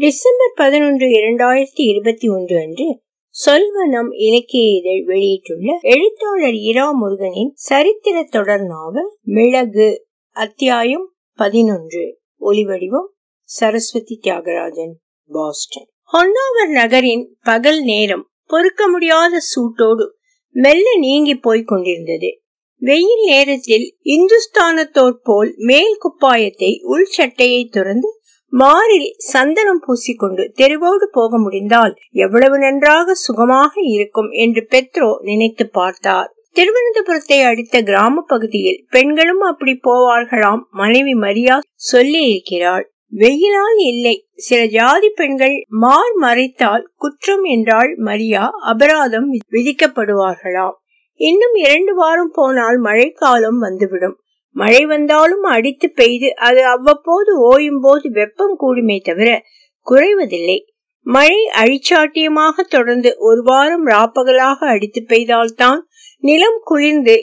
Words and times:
December 0.00 0.52
பதினொன்று 0.54 1.06
இரண்டாயிரத்தி 1.06 1.82
இருபத்தி 1.84 2.28
ஒன்று 2.28 2.58
அன்று 2.58 2.86
சொல்வனம் 3.34 4.08
இலக்கிய 4.10 4.78
இதழ் 4.78 5.04
வெளியிட்டுள்ள 5.04 5.78
எழுத்தாளர் 5.80 6.54
இரா 6.54 6.92
முருகனின் 6.92 7.50
சரித்திர 7.54 8.22
தொடர் 8.22 8.60
நாவல் 8.60 9.18
மிளகு 9.22 10.06
அத்தியாயம் 10.30 11.12
பதினொன்று 11.34 12.18
ஒலிவடிவம் 12.40 13.10
சரஸ்வதி 13.42 14.20
தியாகராஜன் 14.22 14.94
பாஸ்டன். 15.26 15.88
ஹொன்னாவர் 16.12 16.72
நகரின் 16.72 17.36
பகல் 17.42 17.80
நேரம் 17.80 18.28
பொறுக்க 18.46 18.88
முடியாத 18.88 19.36
சூட்டோடு 19.36 20.06
மெல்ல 20.50 20.96
நீங்கி 20.98 21.34
போய்க் 21.34 21.66
கொண்டிருந்தது. 21.66 22.40
வெயில் 22.82 23.24
நேரத்தில் 23.26 23.96
இந்துஸ்தானத்தோர் 24.04 25.18
போல் 25.22 25.54
மேல் 25.56 25.98
குப்பாயத்தை 25.98 26.80
உள் 26.82 27.04
சட்டையை 27.04 27.64
துறந்து 27.64 28.19
மாறில் 28.52 29.08
சந்தனம் 29.32 29.82
பூசிக்கொண்டு 29.86 30.44
தெருவோடு 30.54 31.06
போக 31.10 31.38
முடிந்தால் 31.38 31.94
எவ்வளவு 32.24 32.56
நன்றாக 32.58 33.14
சுகமாக 33.14 33.72
இருக்கும் 33.82 34.30
என்று 34.44 34.62
பெத்ரோ 34.70 35.10
நினைத்து 35.20 35.64
பார்த்தார். 35.68 36.30
திருவனந்தபுரத்தை 36.56 37.38
அடுத்த 37.42 37.82
கிராம 37.82 38.22
பகுதியில் 38.26 38.80
பெண்களும் 38.88 39.40
அப்படி 39.40 39.74
போவார்களாம் 39.88 40.62
மனைவி 40.70 41.14
மரியா 41.14 41.56
சொல்லி 41.90 42.22
இருக்கிறாள் 42.30 42.84
வெயிலால் 43.12 43.80
இல்லை. 43.82 44.16
சில 44.34 44.60
ஜாதி 44.66 45.08
பெண்கள் 45.10 45.56
மார் 45.68 46.16
மறைத்தால் 46.22 46.84
குற்றம் 46.96 47.44
என்றால் 47.44 47.92
மரியா 47.98 48.42
அபராதம் 48.72 49.28
விதிக்கப்படுவார்களாம். 49.52 50.76
இன்னும் 51.20 51.56
இரண்டு 51.64 51.94
வாரம் 51.94 52.32
போனால் 52.32 52.78
மழைக்காலம் 52.78 53.58
வந்துவிடும். 53.58 54.16
மழை 54.56 54.86
வந்தாலும் 54.86 55.42
அடித்து 55.42 55.90
பெய்து 55.90 56.34
அது 56.36 56.64
அவ்வப்போது 56.66 57.32
ஓயும் 57.50 57.80
போது 57.80 58.10
வெப்பம் 58.10 58.56
கூடுமே 58.60 59.00
தவிர 59.00 59.42
குறைவதில்லை. 59.86 60.58
மழை 61.06 61.36
அழிச்சாட்டியமாக 61.56 62.60
தொடர்ந்து 62.68 63.16
ஒரு 63.18 63.42
வாரம் 63.42 63.86
ராப்பகலாக 63.86 64.66
அடித்து 64.66 65.04
பெய்தால்தான் 65.08 65.80
நிலம் 66.20 66.60
குளிர்ந்து 66.64 67.14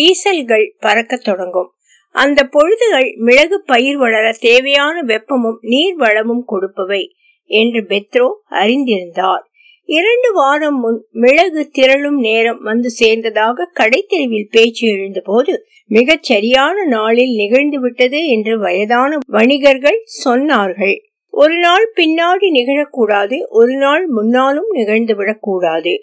ஈசல்கள் 0.00 0.66
பறக்க 0.78 1.16
தொடங்கும். 1.16 1.70
அந்த 2.14 2.48
பொழுதுகள் 2.52 3.16
மிளகு 3.16 3.62
பயிர் 3.62 3.96
வளர 3.96 4.32
தேவையான 4.40 5.02
வெப்பமும் 5.02 5.58
நீர் 5.60 5.96
வளமும் 5.96 6.44
கொடுப்பவை 6.48 7.02
என்று 7.50 7.80
பெத்ரோ 7.80 8.26
அறிந்திருந்தார். 8.50 9.44
இரண்டு 9.92 10.28
வாரம் 10.32 10.76
முன் 10.80 10.98
மிளகு 11.12 11.70
திரளும் 11.72 12.18
நேரம் 12.18 12.58
வந்து 12.62 12.88
சேர்ந்ததாக 12.98 13.64
கடைத்தெருவில் 13.78 14.50
பேச்சு 14.50 14.88
எழுந்தபோது 14.88 15.52
மிகச் 15.86 16.22
சரியான 16.22 16.84
நாளில் 16.84 17.32
நிகழ்ந்து 17.34 17.80
விட்டது 17.80 18.26
என்று 18.26 18.58
வயதான 18.58 19.18
வணிகர்கள் 19.26 19.98
சொன்னார்கள். 20.24 20.94
ஒரு 21.34 21.56
நாள் 21.58 21.86
பின்னாடி 21.96 22.48
நிகழக்கூடாது 22.58 23.38
ஒரு 23.48 23.74
நாள் 23.76 24.06
முன்னாலும் 24.06 24.70
நிகழ்ந்துவிடக்கூடாது 24.74 25.94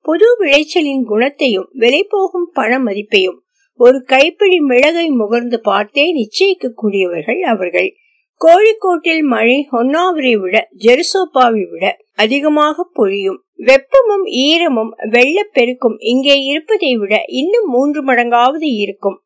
புது 0.00 0.30
விளைச்சலின் 0.40 1.04
குணத்தையும் 1.04 1.68
விலை 1.72 2.02
போகும் 2.08 2.48
பண 2.52 2.78
மதிப்பையும் 2.78 3.38
ஒரு 3.80 4.00
கைப்பிடி 4.04 4.58
மிளகை 4.60 5.06
முகர்ந்து 5.20 5.60
பார்த்தே 5.62 6.06
நிச்சயிக்கக்கூடியவர்கள் 6.20 7.40
அவர்கள். 7.52 7.90
கோழிக்கோட்டில் 8.44 9.22
மழை 9.24 9.56
ஹொன்னாவரை 9.72 10.32
விட 10.38 10.56
ஜெருசோப்பாவை 10.84 11.62
விட 11.70 11.84
அதிகமாக 12.14 12.86
பொழியும். 12.92 13.38
வெப்பமும் 13.66 14.24
ஈரமும் 14.46 14.90
வெள்ளப்பெருக்கும் 15.10 15.96
இங்கே 15.98 16.36
இருப்பதை 16.42 16.90
விட 16.96 17.14
இன்னும் 17.40 17.68
மூன்று 17.68 18.00
மடங்காவது 18.02 18.68
இருக்கும். 18.76 19.16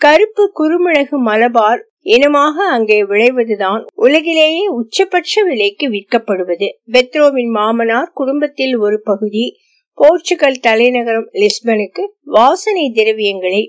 கருப்பு 0.00 0.44
குறுமிளகு 0.60 1.18
மலபார் 1.18 1.82
இனமாக 2.02 2.66
அங்கே 2.66 2.98
விளைவதுதான் 3.02 3.84
உலகிலேயே 3.94 4.66
உச்சபட்ச 4.70 5.44
விலைக்கு 5.44 5.86
விற்கப்படுவது. 5.88 6.68
பெத்ரோவின் 6.92 7.52
மாமனார் 7.58 8.12
குடும்பத்தில் 8.12 8.76
ஒரு 8.78 8.98
பகுதி 9.02 9.46
போர்ச்சுகல் 9.98 10.60
தலைநகரம் 10.60 11.28
லிஸ்பனுக்கு 11.34 12.02
வாசனை 12.30 12.84
திரவியங்களை 12.94 13.62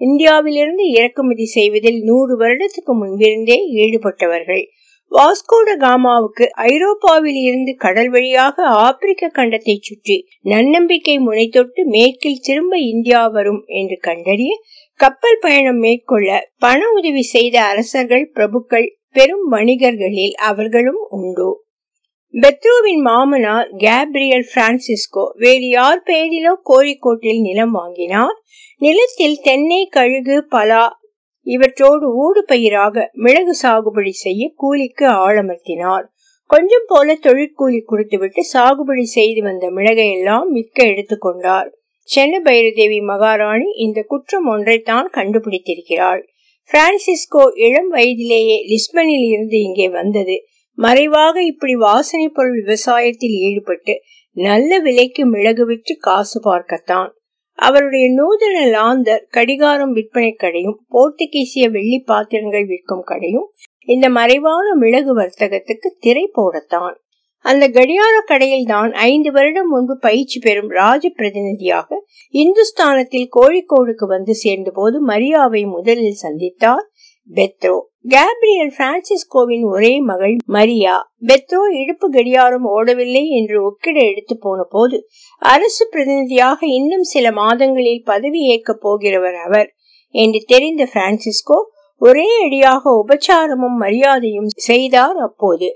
இந்தியாவிலிருந்து 0.00 0.84
இறக்குமதி 0.90 1.46
செய்வதில் 1.46 2.00
நூறு 2.02 2.34
வருடத்துக்கு 2.38 2.92
முன்பிருந்தே 2.94 3.58
ஈடுபட்டவர்கள். 3.76 4.64
வாஸ்கோட 5.12 5.68
காமாவுக்கு 5.76 6.44
ஐரோப்பாவில் 6.66 7.38
இருந்து 7.42 7.72
கடல் 7.76 8.08
வழியாக 8.08 8.64
ஆப்பிரிக்க 8.78 9.30
கண்டத்தை 9.34 9.76
சுற்றி 9.80 10.16
நன்னம்பிக்கை 10.42 11.14
முனை 11.18 11.46
தொட்டு 11.48 11.82
மேற்கில் 11.86 12.42
திரும்ப 12.42 12.76
இந்தியா 12.78 13.22
வரும் 13.30 13.62
என்று 13.66 13.96
கண்டறிய 14.00 14.54
கப்பல் 15.00 15.40
பயணம் 15.40 15.78
மேற்கொள்ள 15.78 16.28
பண 16.58 16.80
உதவி 16.90 17.22
செய்த 17.22 17.56
அரசர்கள் 17.62 18.26
பிரபுக்கள் 18.34 18.88
பெரும் 19.12 19.46
வணிகர்களில் 19.52 20.34
அவர்களும் 20.42 21.02
உண்டு. 21.10 21.48
பெத்ரோவின் 22.34 23.00
மாமனார் 23.00 23.68
கேப்ரியல் 23.76 24.44
பிரான்சிஸ்கோ 24.54 25.22
வேறு 25.34 25.68
யார் 25.68 26.02
பெயரிலோ 26.06 26.52
கோழிக்கோட்டில் 26.64 27.40
நிலம் 27.40 27.70
வாங்கினார்? 27.70 28.36
நிலத்தில் 28.78 29.36
தென்னை 29.42 29.88
கழுகு 29.90 30.36
பலா 30.48 30.82
இவற்றோடு 31.46 32.06
ஊடு 32.24 32.40
பயிராக 32.46 33.04
மிளகு 33.12 33.54
சாகுபடி 33.62 34.12
செய்ய 34.16 34.50
கூலிக்கு 34.56 35.06
ஆழமர்த்தினார் 35.26 36.04
கொஞ்சம் 36.50 36.86
போல 36.86 37.14
தொழிற்கூலி 37.14 37.80
கொடுத்துவிட்டு 37.80 38.44
சாகுபடி 38.52 39.06
செய்து 39.16 39.42
வந்த 39.42 39.70
மிளகையெல்லாம் 39.70 40.50
விற்க 40.50 40.78
எடுத்துக்கொண்டார் 40.84 41.70
சென்ன 42.08 42.42
பைரதேவி 42.44 43.00
மகாராணி 43.02 43.70
இந்த 43.76 44.02
குற்றம் 44.02 44.46
ஒன்றைத்தான் 44.48 45.08
கண்டுபிடித்திருக்கிறாள். 45.12 46.22
பிரான்சிஸ்கோ 46.70 47.42
இளம் 47.64 47.88
வயதிலேயே 47.88 48.58
லிஸ்பனில் 48.68 49.26
இருந்து 49.28 49.58
இங்கே 49.60 49.88
வந்தது. 49.88 50.38
மறைவாக 50.78 51.42
இப்படி 51.42 51.74
வாசனை 51.74 52.28
பொருள் 52.28 52.58
விவசாயத்தில் 52.62 53.36
ஈடுபட்டு 53.48 53.94
நல்ல 54.32 54.80
விலைக்கு 54.80 55.26
மிளகு 55.26 55.64
விற்று 55.66 55.96
காசு 55.98 56.40
பார்க்கத்தான். 56.40 57.10
அவருடைய 57.58 58.06
நூதன 58.14 58.56
லாந்தர் 58.66 59.24
கடிகாரம் 59.30 59.92
விற்பனை 59.92 60.32
கடையும் 60.32 60.78
போர்த்துகீசிய 60.90 61.70
வெள்ளி 61.70 61.98
பாத்திரங்கள் 62.00 62.66
விற்கும் 62.66 63.02
கடையும் 63.02 63.48
இந்த 63.82 64.08
மறைவான 64.08 64.66
மிளகு 64.74 65.12
வர்த்தகத்துக்கு 65.14 65.90
திரை 65.98 66.30
போடத்தான். 66.38 66.96
அந்த 67.44 67.64
கடியார 67.68 68.14
கடையில் 68.26 68.64
தான் 68.64 68.92
ஐந்து 68.92 69.30
வருடம் 69.32 69.68
முன்பு 69.68 69.98
பயிற்சி 69.98 70.38
பெறும் 70.38 70.68
ராஜ 70.68 71.04
பிரதிநிதியாக 71.08 71.98
இந்துஸ்தானத்தில் 72.34 73.28
கோழிக்கோடுக்கு 73.36 74.06
வந்து 74.06 74.34
சேர்ந்த 74.34 74.70
போது 74.70 75.06
மரியாவை 75.06 75.66
முதலில் 75.66 76.22
சந்தித்தார் 76.22 76.86
பெத்ரோ. 77.30 77.78
கேப்ரியல் 78.04 78.70
பிரான்சிஸ்கோவின் 78.76 79.64
ஒரே 79.68 80.00
மகள் 80.00 80.34
மரியா 80.46 80.94
பெத்ரோ 81.26 81.60
இடுப்பு 81.70 82.06
கடியாரம் 82.10 82.66
ஓடவில்லை 82.68 83.22
என்று 83.28 83.56
ஒக்கிட 83.62 83.96
எடுத்து 84.04 84.38
போன 84.38 84.62
போது 84.64 84.96
அரசு 85.42 85.88
பிரதிநிதியாக 85.88 86.60
இன்னும் 86.66 87.02
சில 87.02 87.32
மாதங்களில் 87.32 88.02
பதவி 88.04 88.40
ஏற்க 88.46 88.78
போகிறவர் 88.82 89.38
அவர் 89.44 89.68
என்று 90.14 90.40
தெரிந்த 90.46 90.84
பிரான்சிஸ்கோ 90.94 91.58
ஒரே 92.00 92.28
அடியாக 92.44 92.90
உபச்சாரமும் 93.00 93.76
மரியாதையும் 93.78 94.50
செய்தார் 94.60 95.16
அப்போது. 95.16 95.68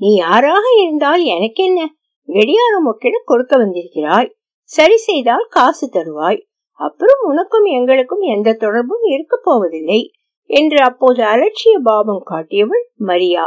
நீ 0.00 0.14
யாராக 0.14 0.64
இருந்தால் 0.82 1.24
எனக்கு 1.24 1.64
என்ன 1.64 1.80
கடியாரம் 2.28 2.86
ஒக்கிட 2.86 3.16
கொடுக்க 3.24 3.56
வந்திருக்கிறாய். 3.56 4.30
சரி 4.70 4.96
செய்தால் 4.96 5.46
காசு 5.50 5.88
தருவாய். 5.92 6.40
அப்புறம் 6.80 7.22
உனக்கும் 7.22 7.64
எங்களுக்கும் 7.64 8.20
எந்த 8.20 8.52
தொடர்பும் 8.52 9.04
இருக்க 9.08 9.34
போவதில்லை. 9.42 10.00
என்று 10.50 10.78
அப்போது 10.80 11.22
அலட்சிய 11.24 11.76
பாவம் 11.82 12.22
காட்டியவள் 12.30 12.84
மரியா. 13.06 13.44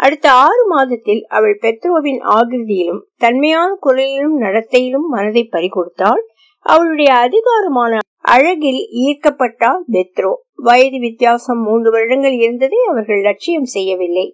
அடுத்த 0.00 0.32
ஆறு 0.32 0.66
மாதத்தில் 0.66 1.22
அவள் 1.28 1.58
பெத்ரோவின் 1.62 2.20
ஆகிருதியிலும் 2.30 3.00
தன்மையான 3.16 3.78
குரலிலும் 3.86 4.36
நடத்தையிலும் 4.38 5.06
மனதை 5.08 5.48
பறிகொடுத்தாள். 5.52 6.22
அவளுடைய 6.66 7.14
அதிகாரமான 7.14 7.98
அழகில் 8.20 8.80
ஈர்க்கப்பட்டால் 9.04 9.82
பெத்ரோ. 9.92 10.32
வயது 10.54 10.98
வித்தியாசம் 10.98 11.62
மூன்று 11.62 11.90
வருடங்கள் 11.90 12.32
இருந்ததை 12.32 12.78
அவர்கள் 12.88 13.20
லட்சியம் 13.20 13.64
செய்யவில்லை. 13.64 14.26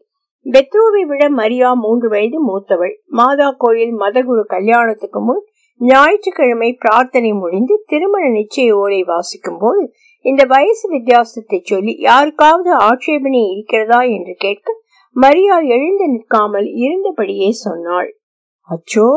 பெத்ரோவை 0.46 1.02
விட 1.02 1.28
மரியா 1.30 1.72
மூன்று 1.74 2.08
வயது 2.08 2.38
மூத்தவள். 2.48 2.94
மாதா 3.06 3.54
கோயில் 3.58 3.94
மதகுரு 3.98 4.44
கல்யாணத்துக்கு 4.46 5.20
முன் 5.20 5.42
ஞாயிற்றுக்கிழமை 5.80 6.72
பிரார்த்தனை 6.72 7.32
முடிந்து 7.32 7.82
திருமண 7.86 8.24
நிச்சய 8.28 8.72
ஓலை 8.72 9.02
வாசிக்கும் 9.02 9.58
போது 9.58 9.82
இந்த 10.24 10.42
வயசு 10.44 10.86
வித்தியாசத்தை 10.88 11.58
சொல்லி 11.62 11.92
யாருக்காவது 11.98 12.70
ஆட்சேபனை 12.72 13.40
இருக்கிறதா 13.50 14.00
என்று 14.16 14.34
கேட்க 14.38 14.82
மரியா 15.16 15.56
எழுந்து 15.74 16.06
நிற்காமல் 16.08 16.68
இருந்தபடியே 16.84 17.50
சொன்னாள். 17.64 18.08
அச்சோ 18.68 19.08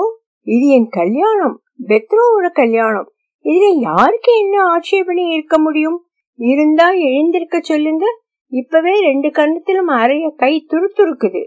இது 0.47 0.65
என் 0.67 0.89
கல்யாணம் 0.89 1.55
பெத்ரோவோட 1.87 2.47
கல்யாணம். 2.53 3.07
இதுல 3.45 3.67
யாருக்கு 3.79 4.31
என்ன 4.39 4.55
ஆட்சேபனை 4.65 5.25
இருக்க 5.31 5.59
முடியும்? 5.59 5.97
இருந்தா 6.39 6.87
எழுந்திருக்க 7.09 7.57
சொல்லுங்க. 7.61 8.05
இப்பவே 8.51 8.93
ரெண்டு 8.99 9.29
கண்ணத்திலும் 9.29 9.91
அறைய 10.01 10.25
கை 10.35 10.53
துருத்துருக்குது. 10.71 11.43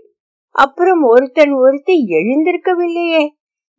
அப்புறம் 0.55 1.03
ஒருத்தன் 1.03 1.53
ஒருத்தி 1.53 1.97
எழுந்திருக்கவில்லையே. 2.11 3.23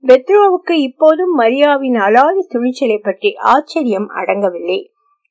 பெத்ரோவுக்கு 0.04 0.76
இப்போதும் 0.82 1.34
மரியாவின் 1.40 1.98
அலாதி 2.06 2.44
துணிச்சலை 2.48 2.98
பற்றி 2.98 3.30
ஆச்சரியம் 3.36 4.10
அடங்கவில்லை. 4.10 4.80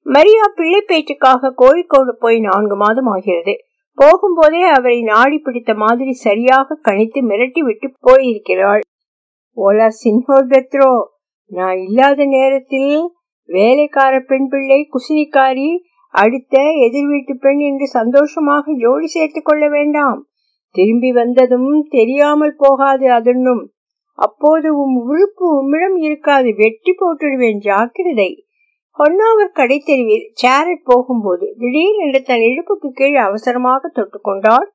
மரியா 0.06 0.44
பிள்ளை 0.56 0.80
பேச்சுக்காக 0.82 1.50
கோழிக்கோடு 1.60 2.12
போய் 2.18 2.38
நான்கு 2.40 2.76
மாதம் 2.76 3.10
ஆகிறது 3.14 3.54
போகும்போதே 3.98 4.62
அவரை 4.76 4.98
நாடி 5.02 5.38
பிடித்த 5.38 5.70
மாதிரி 5.74 6.12
சரியாக 6.26 6.78
கணித்து 6.88 7.20
மிரட்டி 7.22 7.62
விட்டு 7.66 7.86
போயிருக்கிறாள். 8.00 8.82
ஓலா 9.56 9.88
சின்ஹோ 10.02 10.38
பெத்ரோ 10.52 10.90
நான் 11.52 11.78
இல்லாத 11.78 12.24
நேரத்தில் 12.34 12.92
வேலைக்கார 13.48 14.14
பெண் 14.22 14.48
பிள்ளை 14.48 14.80
குசினிக்காரி 14.92 15.70
அடுத்த 16.14 16.56
எதிர் 16.86 17.08
வீட்டு 17.10 17.34
பெண் 17.36 17.60
என்று 17.60 17.86
சந்தோஷமாக 17.98 18.74
ஜோடி 18.82 19.08
சேர்த்து 19.08 19.40
கொள்ள 19.42 19.64
வேண்டாம். 19.68 20.20
திரும்பி 20.74 21.10
வந்ததும் 21.12 21.72
தெரியாமல் 21.88 22.56
போகாது 22.56 23.06
அதனும் 23.12 23.62
அப்போது 24.18 24.68
உம் 24.82 24.96
உழுப்பு 25.04 25.44
உம்மிடம் 25.58 25.98
இருக்காது 26.06 26.50
வெட்டி 26.54 26.92
போட்டுடுவேன் 26.94 27.60
ஜாக்கிரதை. 27.60 28.30
பொன்னாவர் 29.00 29.56
கடை 29.58 29.76
தெருவில் 29.84 30.24
சேரட் 30.40 30.82
போகும்போது 30.84 31.46
திடீரென்று 31.58 32.20
தன் 32.22 32.44
இடுப்புக்கு 32.48 32.88
கீழ் 32.94 33.16
அவசரமாக 33.28 33.90
தொட்டுக்கொண்டார் 33.96 34.66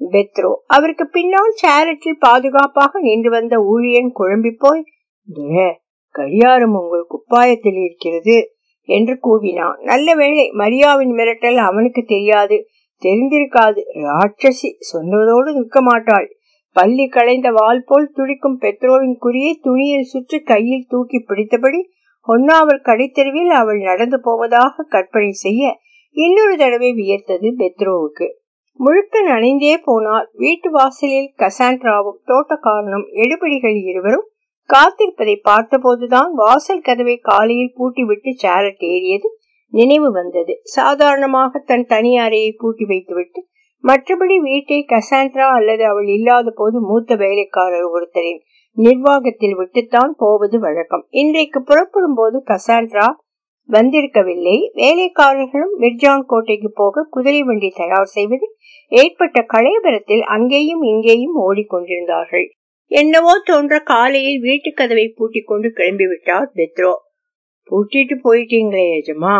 பெத்ரோ. 0.00 0.50
அவருக்கு 0.66 1.04
பின்னால் 1.06 1.54
சேரட்டில் 1.62 2.22
பாதுகாப்பாக 2.26 3.00
நின்று 3.00 3.30
வந்த 3.30 3.56
ஊழியன் 3.72 4.10
குழம்பி 4.20 4.52
போய் 4.58 4.82
கடியாரம் 6.14 6.76
உங்கள் 6.80 7.10
குப்பாயத்தில் 7.12 7.78
இருக்கிறது 7.84 8.36
என்று 8.88 9.14
கூவினான். 9.26 9.78
நல்ல 9.82 10.08
வேளை 10.14 10.44
மரியாவின் 10.52 11.12
மிரட்டல் 11.18 11.58
அவனுக்கு 11.68 12.02
தெரியாது. 12.04 12.56
தெரிந்திருக்காது. 13.02 13.80
ராட்சசி 14.06 14.70
சொன்னதோடு 14.90 15.48
நிற்க 15.56 15.80
மாட்டாள். 15.80 16.28
பள்ளி 16.76 17.06
களைந்த 17.08 17.48
வால் 17.50 17.82
போல் 17.86 18.08
துடிக்கும் 18.12 18.58
பெத்ரோவின் 18.60 19.16
குறியை 19.24 19.52
துணியில் 19.66 20.10
சுற்றி 20.12 20.38
கையில் 20.52 20.88
தூக்கி 20.88 21.18
பிடித்தபடி 21.28 21.80
ஒன்னாவர் 22.28 22.84
கடைத்தெருவில் 22.84 23.52
அவள் 23.60 23.80
நடந்து 23.80 24.18
போவதாக 24.20 24.84
கற்பனை 24.88 25.30
செய்ய 25.36 25.62
இன்னொரு 26.16 26.54
தடவை 26.56 26.90
வியர்த்தது 26.92 27.48
பெத்ரோவுக்கு. 27.60 28.26
முழுக்க 28.80 29.22
நனைந்தே 29.22 29.74
போனால் 29.82 30.26
வீட்டு 30.34 30.68
வாசலில் 30.70 31.30
கசாண்ட்ராவும் 31.38 32.20
தோட்டக்காரனும் 32.26 33.06
எடுபடிகள் 33.14 33.78
இருவரும் 33.90 34.26
காத்திருப்பதை 34.70 35.34
பார்த்தபோதுதான் 35.48 36.30
வாசல் 36.34 36.80
கதவை 36.80 37.16
காலையில் 37.20 37.74
பூட்டிவிட்டு 37.78 38.30
சேரட் 38.34 38.84
ஏறியது 38.92 39.28
நினைவு 39.72 40.08
வந்தது. 40.12 40.54
சாதாரணமாக 40.76 41.62
தன் 41.66 41.86
தனி 41.86 42.12
அறையை 42.18 42.50
பூட்டி 42.52 42.84
வைத்துவிட்டு 42.84 43.40
மற்றபடி 43.84 44.36
வீட்டை 44.40 44.78
கசாண்ட்ரா 44.92 45.46
அல்லது 45.56 45.84
அவள் 45.84 46.08
இல்லாத 46.08 46.50
போது 46.50 46.76
மூத்த 46.80 47.16
வேலைக்காரர் 47.16 47.88
ஒருத்தரின் 47.94 48.40
நிர்வாகத்தில் 48.76 49.56
விட்டுத்தான் 49.58 50.12
போவது 50.16 50.56
வழக்கம். 50.58 51.04
இன்றைக்கு 51.10 51.58
புறப்படும் 51.62 52.14
போது 52.14 52.42
கசாண்ட்ரா 52.50 53.06
வந்திருக்கவில்லை. 53.68 54.56
வேலைக்காரர்களும் 54.72 55.74
மிர்ஜான் 55.80 56.24
கோட்டைக்கு 56.26 56.70
போக 56.72 57.04
குதிரை 57.10 57.42
வண்டி 57.42 57.70
தயார் 57.76 58.10
செய்வது 58.16 58.46
ஏற்பட்ட 58.92 59.46
களையபரத்தில் 59.54 60.24
அங்கேயும் 60.36 60.82
இங்கேயும் 60.82 61.36
ஓடிக்கொண்டிருந்தார்கள். 61.46 62.46
என்னவோ 62.90 63.34
தோன்ற 63.44 63.74
காலையில் 63.92 64.40
வீட்டு 64.40 64.70
கதவை 64.72 65.06
பூட்டிக் 65.08 65.46
கொண்டு 65.46 65.68
கிளம்பிவிட்டார் 65.68 66.50
பெத்ரோ. 66.54 66.92
பூட்டிட்டு 67.70 68.14
போயிட்டீங்களே 68.26 68.84
எஜமா 68.98 69.38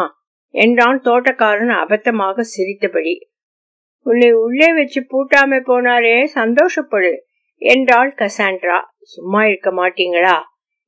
என்றான் 0.54 1.00
தோட்டக்காரன் 1.00 1.74
அபத்தமாக 1.82 2.44
சிரித்தபடி. 2.54 3.14
உன்னை 4.06 4.30
உள்ளே 4.44 4.68
வச்சு 4.72 5.00
பூட்டாம 5.12 5.60
போனாரே 5.68 6.16
சந்தோஷப்படு 6.34 7.12
என்றாள் 7.62 8.10
கசாண்ட்ரா 8.18 8.78
சும்மா 9.04 9.46
இருக்க 9.46 9.70
மாட்டீங்களா? 9.70 10.36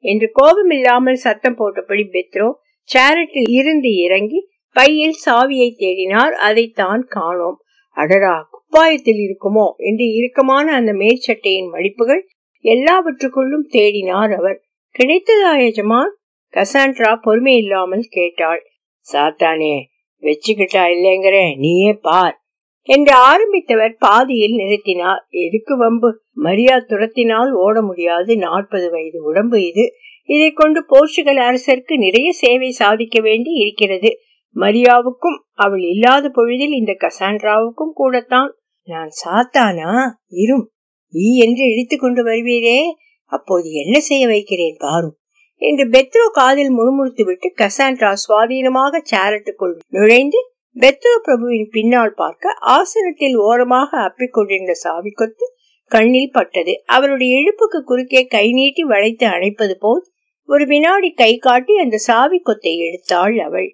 என்று 0.01 0.31
கோபமில்லாமல் 0.33 1.15
சத்தம் 1.15 1.59
போட்டபடி 1.59 2.05
பெத்ரோ 2.13 2.53
சேரட்டில் 2.91 3.51
இருந்து 3.51 3.95
இறங்கி 3.95 4.49
பையில் 4.73 5.17
சாவியை 5.27 5.71
தேடினார். 5.79 6.31
அதைத்தான் 6.31 7.07
காணோம். 7.09 7.59
அடடா 7.91 8.49
குப்பாயத்தில் 8.51 9.21
இருக்குமோ? 9.27 9.67
என்று 9.77 10.07
இறுக்கமான 10.13 10.73
அந்த 10.73 10.93
மேற்சட்டையின் 10.93 11.71
மடிப்புகள் 11.73 12.23
எல்லாவற்றுக்குள்ளும் 12.65 13.67
தேடினார் 13.73 14.33
அவர். 14.35 14.63
கிடைத்ததா 14.95 15.53
எஜமான்? 15.67 16.13
கசாண்ட்ரா 16.55 17.17
பொறுமை 17.23 17.57
இல்லாமல் 17.57 18.07
கேட்டாள். 18.11 18.63
சாத்தானே 19.07 19.75
வச்சுக்கிட்டா 20.23 20.85
இல்லைங்கிற 20.95 21.59
நீயே 21.59 21.93
பார். 21.93 22.46
என்று 22.87 23.13
ஆரம்பித்தவர் 23.19 23.95
பாதியில் 23.99 24.57
நிறுத்தினார். 24.57 25.23
எதுக்கு 25.29 25.77
வம்பு? 25.77 26.21
மரியா 26.33 26.77
துரத்தினால் 26.77 27.51
ஓட 27.51 27.83
முடியாது. 27.83 28.37
நாற்பது 28.37 28.91
வயது 28.91 29.23
உடம்பு 29.23 29.67
இது. 29.67 29.93
இதை 30.25 30.51
கொண்டு 30.51 30.85
போர்ச்சுகல் 30.87 31.37
அரசருக்கு 31.37 31.97
நிறைய 31.97 32.33
சேவை 32.33 32.71
சாதிக்க 32.71 33.21
வேண்டி 33.21 33.51
இருக்கிறது. 33.51 34.19
மரியாவுக்கும் 34.55 35.39
அவள் 35.55 35.83
இல்லாத 35.83 36.29
பொழுதில் 36.29 36.73
இந்த 36.73 36.97
கசாண்ட்ராவுக்கும் 37.01 37.93
கூடத்தான். 37.95 38.57
நான் 38.83 39.09
சாத்தானா? 39.25 39.93
இரும். 40.29 40.71
ஈ 41.13 41.39
என்று 41.39 41.65
இழுத்து 41.65 41.97
கொண்டு 41.97 42.25
வருவீரே. 42.25 42.79
அப்போது 43.25 43.71
என்ன 43.71 44.01
செய்ய 44.01 44.27
வைக்கிறேன் 44.27 44.77
பாரும். 44.79 45.17
என்று 45.59 45.85
பெத்ரோ 45.89 46.31
காதில் 46.33 46.79
முணுமுணுத்து 46.79 47.25
விட்டு 47.25 47.55
கசாண்ட்ரா 47.59 48.13
சுவாதீனமாக 48.29 49.03
சேரட்டுக்குள் 49.11 49.79
நுழைந்து 49.89 50.39
பெத்ரோ 50.77 51.13
பிரபுவின் 51.23 51.69
பின்னால் 51.71 52.15
பார்க்க 52.15 52.55
ஆசனத்தில் 52.61 53.37
ஓரமாக 53.39 53.91
அப்பிக் 53.99 54.33
கொண்டிருந்த 54.33 54.73
சாவி 54.75 55.11
கொத்து 55.11 55.47
கண்ணில் 55.91 56.33
பட்டது. 56.33 56.73
அவருடைய 56.87 57.33
இழுப்புக்கு 57.41 57.81
குறுக்கே 57.85 58.23
கை 58.27 58.47
நீட்டி 58.53 58.83
வளைத்து 58.83 59.27
அணைப்பது 59.27 59.75
போல் 59.79 60.03
ஒரு 60.49 60.67
வினாடி 60.67 61.11
கை 61.13 61.33
காட்டி 61.37 61.75
அந்த 61.77 61.97
சாவி 61.99 62.39
கொத்தை 62.39 62.75
எடுத்தாள் 62.79 63.37
அவள். 63.39 63.69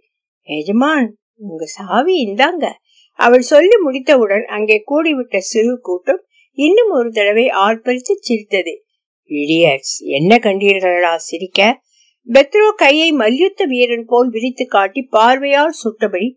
எஜமான் 0.48 1.08
உங்க 1.36 1.64
சாவி 1.66 2.14
இந்தாங்க. 2.26 2.66
அவள் 3.18 3.40
சொல்லி 3.42 3.76
முடித்தவுடன் 3.76 4.44
அங்கே 4.46 4.84
கூடிவிட்ட 4.90 5.38
சிறு 5.38 5.74
கூட்டம் 5.80 6.22
இன்னும் 6.58 6.90
ஒரு 6.90 7.10
தடவை 7.10 7.46
ஆர்ப்பரித்து 7.48 8.14
சிரித்தது. 8.18 8.74
இடியட்ஸ் 9.30 9.96
என்ன 10.10 10.38
கண்டீர்களா 10.38 11.14
சிரிக்க? 11.16 11.60
பெத்ரோ 12.28 12.66
கையை 12.76 13.12
மல்யுத்த 13.12 13.64
வீரன் 13.66 14.06
போல் 14.06 14.28
விரித்து 14.28 14.64
காட்டி 14.66 15.00
பார்வையால் 15.10 15.78
சுட்டபடி 15.82 16.28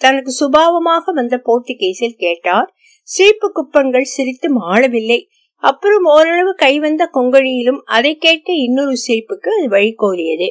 தனக்கு 0.00 0.32
சுபாவமாக 0.40 1.12
வந்த 1.12 1.36
போர்த்துகீசில் 1.46 2.16
கேட்டார் 2.16 2.68
சீப்பு 3.08 3.48
குப்பன்கள் 3.52 4.12
சிரித்து 4.14 4.48
மாளவில்லை 4.50 5.20
அப்புறம் 5.62 6.04
ஓரளவு 6.04 6.52
கைவந்த 6.54 7.02
கொங்கணியிலும் 7.14 7.80
அதை 7.88 8.12
கேட்டு 8.16 8.52
இன்னொரு 8.62 8.94
சிரிப்புக்கு 9.06 9.48
அது 9.56 9.66
வழிகோலியது 9.68 10.48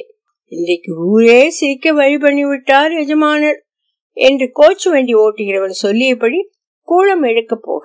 இன்றைக்கு 0.52 0.92
ஊரே 1.08 1.40
சிரிக்க 1.50 1.92
வழி 1.92 2.16
பண்ணி 2.18 2.44
விட்டார் 2.44 2.92
எஜமானர் 2.92 3.58
என்று 4.16 4.46
கோச்சு 4.58 4.88
வண்டி 4.90 5.14
ஓட்டுகிறவன் 5.14 5.76
சொல்லியபடி 5.82 6.40
கூளம் 6.88 7.24
எடுக்க 7.28 7.54
போக 7.56 7.84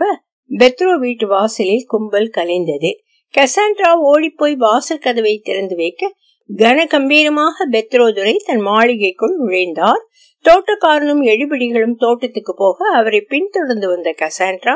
பெத்ரோ 0.52 0.94
வீட்டு 1.00 1.26
வாசலில் 1.28 1.86
கும்பல் 1.86 2.30
கலைந்தது. 2.38 2.92
கசாண்ட்ரா 3.34 3.92
ஓடிப்போய் 4.02 4.56
வாசல் 4.56 4.98
கதவை 4.98 5.34
திறந்து 5.44 5.76
வைக்க 5.76 6.04
கன 6.50 6.80
கம்பீரமாக 6.86 7.66
பெத்ரோதுரை 7.72 8.34
தன் 8.46 8.62
மாளிகைக்குள் 8.62 9.34
நுழைந்தார். 9.38 10.04
தோட்டக்காரனும் 10.46 11.24
எழுபிடிகளும் 11.24 11.96
தோட்டத்துக்கு 11.96 12.54
போக 12.56 12.78
அவரை 12.90 13.22
பின்தொடர்ந்து 13.22 13.88
வந்த 13.88 14.10
கசாண்ட்ரா 14.22 14.76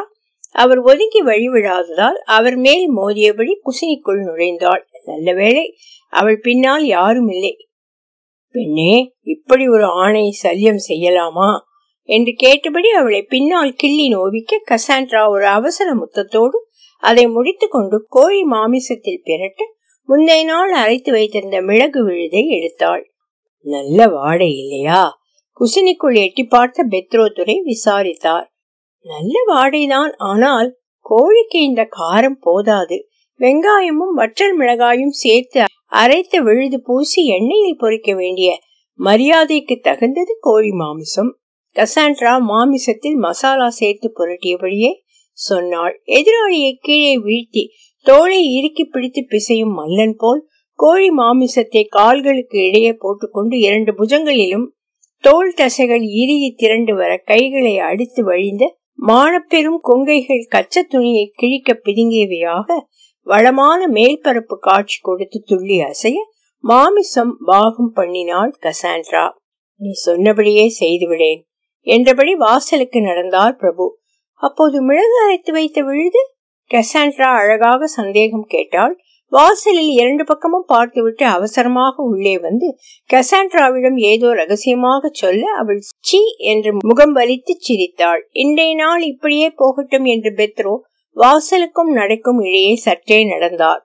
அவர் 0.55 0.79
ஒதுங்கி 0.79 1.21
வழிவிடாததால் 1.23 2.17
அவர் 2.27 2.55
மேல் 2.55 2.85
மோதியபடி 2.97 3.53
குசினிக்குள் 3.65 4.21
நுழைந்தாள். 4.23 4.83
நல்ல 5.05 5.33
வேளை 5.33 5.65
அவள் 6.13 6.39
பின்னால் 6.39 6.85
யாரும் 6.85 7.29
இல்லை. 7.29 7.53
பெண்ணே 8.55 8.93
இப்படி 9.27 9.67
ஒரு 9.67 9.85
ஆணை 9.85 10.25
சல்யம் 10.43 10.83
செய்யலாமா? 10.87 11.49
என்று 12.09 12.31
கேட்டபடி 12.37 12.89
அவளை 12.91 13.23
பின்னால் 13.23 13.73
கிள்ளி 13.73 14.05
நோவிக்க 14.09 14.61
கசாண்ட்ரா 14.71 15.29
ஒரு 15.29 15.45
அவசர 15.47 15.89
முத்தத்தோடு 15.93 16.57
அதை 17.03 17.27
முடித்துக்கொண்டு 17.27 17.97
கோழி 18.09 18.41
மாமிசத்தில் 18.43 19.21
பிரட்ட 19.23 19.77
முந்தைய 20.09 20.43
நாள் 20.43 20.71
அரைத்து 20.71 21.11
வைத்திருந்த 21.11 21.61
மிளகு 21.61 22.03
விழுதை 22.03 22.47
எடுத்தாள். 22.49 23.03
நல்ல 23.61 24.07
வாடை 24.07 24.57
இல்லையா? 24.57 25.19
குசினிக்குள் 25.59 26.15
எட்டி 26.15 26.43
பார்த்த 26.43 26.87
பெத்ரோ 26.89 27.61
விசாரித்தார். 27.63 28.51
நல்ல 29.01 29.53
வாடைதான் 29.53 30.13
ஆனால் 30.17 30.77
கோழிக்கு 31.01 31.61
இந்த 31.61 31.89
காரம் 31.97 32.37
போதாது. 32.39 33.07
வெங்காயமும் 33.39 34.13
வற்றல் 34.15 34.59
மிளகாயும் 34.59 35.09
சேர்த்து 35.09 35.63
அரைத்த 35.91 36.37
விழுது 36.37 36.81
பூசி 36.81 37.29
எண்ணெயில் 37.29 37.77
பொறிக்க 37.77 38.15
வேண்டிய 38.15 38.59
மரியாதைக்கு 38.93 39.79
தகுந்தது 39.81 40.37
கோழி 40.39 40.71
மாமிசம். 40.71 41.39
கசாண்ட்ரா 41.75 42.41
மாமிசத்தில் 42.41 43.15
மசாலா 43.15 43.69
சேர்த்து 43.69 44.13
புரட்டியபடியே 44.17 44.91
சொன்னாள். 45.31 46.01
எதிராளியை 46.05 46.73
கீழே 46.79 47.17
வீழ்த்தி 47.17 47.67
தோலை 48.09 48.39
இறுக்கி 48.53 48.83
பிடித்து 48.85 49.21
பிசையும் 49.29 49.73
மல்லன் 49.77 50.15
போல் 50.17 50.41
கோழி 50.79 51.09
மாமிசத்தை 51.11 51.83
கால்களுக்கு 51.89 52.57
இடையே 52.67 52.91
போட்டுக்கொண்டு 52.93 53.55
இரண்டு 53.59 53.91
புஜங்களிலும் 53.91 54.67
தோல் 55.23 55.51
தசைகள் 55.53 56.03
இறுகி 56.13 56.49
திரண்டு 56.53 56.93
வர 56.95 57.11
கைகளை 57.25 57.73
அடித்து 57.79 58.21
வழிந்த 58.23 58.65
மானப்பெரும் 59.07 59.79
கொங்கைகள் 59.81 60.43
கச்ச 60.47 60.83
துணியை 60.83 61.25
கிழிக்க 61.41 61.73
பிதுங்கியவையாக 61.85 62.77
வளமான 63.27 63.87
மேல்பரப்பு 63.87 64.55
காட்சி 64.59 64.97
கொடுத்து 65.01 65.39
துள்ளி 65.45 65.77
அசைய 65.81 66.17
மாமிசம் 66.63 67.33
பாகம் 67.45 67.93
பண்ணினாள் 67.95 68.53
கசாண்ட்ரா 68.61 69.25
நீ 69.81 69.91
சொன்னபடியே 70.05 70.65
செய்துவிடேன் 70.79 71.41
என்றபடி 71.87 72.33
வாசலுக்கு 72.35 72.99
நடந்தார் 73.01 73.55
பிரபு. 73.55 73.85
அப்போது 74.41 74.77
மிளகு 74.81 75.17
அரைத்து 75.23 75.51
வைத்த 75.51 75.79
விழுது 75.83 76.21
கெசாண்ட்ரா 76.71 77.29
அழகாக 77.41 77.87
சந்தேகம் 77.99 78.47
கேட்டாள். 78.47 78.93
வாசலில் 79.31 79.91
இரண்டு 79.99 80.23
பக்கமும் 80.23 80.67
பார்த்துவிட்டு 80.67 81.25
அவசரமாக 81.27 81.95
உள்ளே 82.03 82.33
வந்து 82.37 82.67
கசாண்ட்ராவிடம் 83.09 83.97
ஏதோ 84.11 84.29
ரகசியமாக 84.33 85.09
சொல்ல 85.13 85.43
அவள் 85.53 85.81
சி 86.01 86.21
என்று 86.51 86.71
முகம் 86.89 87.13
வலித்து 87.15 87.53
சிரித்தாள். 87.59 88.21
இன்றைய 88.43 88.73
நாள் 88.75 89.03
இப்படியே 89.03 89.49
போகட்டும் 89.61 90.07
என்று 90.13 90.31
பெத்ரோ 90.31 90.73
வாசலுக்கும் 91.17 91.91
நடைக்கும் 91.91 92.41
இடையே 92.47 92.73
சற்றே 92.77 93.19
நடந்தார். 93.23 93.81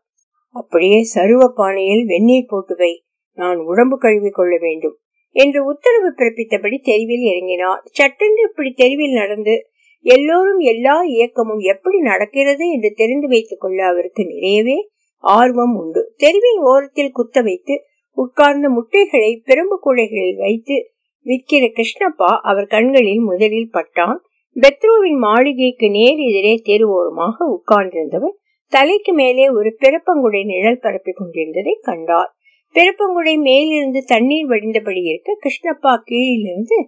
அப்படியே 0.57 1.01
சருவ 1.15 1.43
பானையில் 1.61 2.05
வெந்நீர் 2.05 2.51
போட்டு 2.51 2.75
வை 2.81 2.93
நான் 3.39 3.61
உடம்பு 3.71 3.97
கழுவி 3.99 4.31
கொள்ள 4.31 4.55
வேண்டும் 4.59 4.97
என்று 5.37 5.61
உத்தரவு 5.71 6.11
பிறப்பித்தபடி 6.19 6.77
தெருவில் 6.89 7.25
இறங்கினார். 7.31 7.81
சட்டென்று 7.99 8.43
இப்படி 8.49 8.71
தெருவில் 8.83 9.17
நடந்து 9.21 9.55
எல்லோரும் 10.05 10.59
எல்லா 10.59 10.97
இயக்கமும் 11.03 11.63
எப்படி 11.73 11.99
நடக்கிறது 11.99 12.65
என்று 12.71 12.91
தெரிந்து 12.95 13.29
வைத்துக் 13.29 13.61
கொள்ள 13.61 13.87
அவருக்கு 13.87 14.23
நிறையவே 14.27 14.89
ஆர்வம் 15.19 15.77
உண்டு. 15.77 16.13
தெருவின் 16.17 16.61
ஓரத்தில் 16.63 17.11
குத்த 17.11 17.41
வைத்து 17.41 17.75
உட்கார்ந்த 18.17 18.69
முட்டைகளை 18.69 19.43
பிரம்பு 19.47 19.77
கூடைகளில் 19.85 20.37
வைத்து 20.37 20.77
விற்கிற 21.27 21.65
கிருஷ்ணப்பா 21.77 22.31
அவர் 22.43 22.67
கண்களில் 22.67 23.21
முதலில் 23.21 23.71
பட்டான். 23.73 24.19
பெத்ரோவின் 24.57 25.19
மாளிகைக்கு 25.19 25.91
நேர் 25.91 26.19
எதிரே 26.19 26.55
தெருவோரமாக 26.65 27.37
உட்கார்ந்திருந்தவர் 27.57 28.37
தலைக்கு 28.73 29.13
மேலே 29.13 29.49
ஒரு 29.49 29.71
பிறப்பங்குடை 29.81 30.45
நிழல் 30.45 30.79
பரப்பிக் 30.79 31.17
கொண்டிருந்ததை 31.17 31.79
கண்டார். 31.83 32.31
பிறப்பங்குடை 32.75 33.35
மேலிருந்து 33.39 34.01
தண்ணீர் 34.07 34.49
வடிந்தபடி 34.49 35.03
இருக்க 35.03 35.39
கிருஷ்ணப்பா 35.45 35.93
கீழிலிருந்து 36.05 36.79